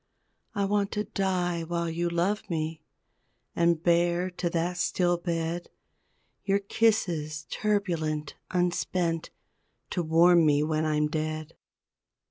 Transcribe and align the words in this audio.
I 0.55 0.65
want 0.65 0.91
to 0.93 1.03
die 1.03 1.61
while 1.61 1.87
you 1.87 2.09
love 2.09 2.49
me, 2.49 2.81
And 3.55 3.83
bear 3.83 4.31
to 4.31 4.49
that 4.49 4.77
still 4.77 5.15
bed, 5.15 5.69
Your 6.43 6.57
kisses 6.57 7.45
turbulent, 7.51 8.33
unspent 8.49 9.29
To 9.91 10.01
warm 10.01 10.43
me 10.43 10.63
when 10.63 10.85
I'm 10.85 11.05
dead. 11.05 11.53